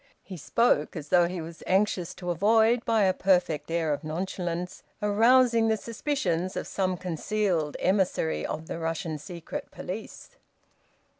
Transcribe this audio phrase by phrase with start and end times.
[0.23, 4.81] He spoke as though he was anxious to avoid, by a perfect air of nonchalance,
[4.99, 10.31] arousing the suspicions of some concealed emissary of the Russian secret police.